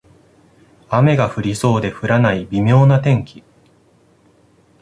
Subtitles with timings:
[0.89, 3.43] 雨が降りそうで降らない微妙な天気